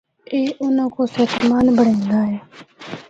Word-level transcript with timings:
اے 0.31 0.41
اُنّاں 0.61 0.89
کو 0.95 1.03
صحت 1.15 1.39
مند 1.49 1.69
بنڑیندا 1.77 2.19
اے۔ 2.29 2.37